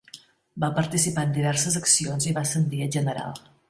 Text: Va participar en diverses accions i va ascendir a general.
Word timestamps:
Va 0.63 0.69
participar 0.79 1.27
en 1.27 1.37
diverses 1.37 1.79
accions 1.83 2.29
i 2.31 2.37
va 2.39 2.49
ascendir 2.49 2.85
a 2.89 2.93
general. 3.01 3.43